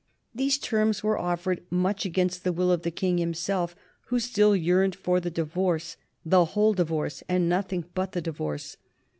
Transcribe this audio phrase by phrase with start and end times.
[0.33, 3.75] These terms were offered much against the will of the King himself,
[4.07, 8.77] who still yearned for the divorce, the whole divorce, and nothing but the divorce.